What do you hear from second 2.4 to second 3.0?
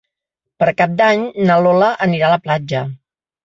platja.